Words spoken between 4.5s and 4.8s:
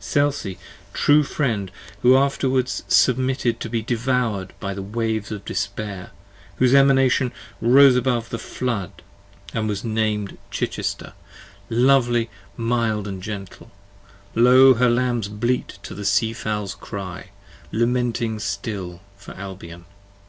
By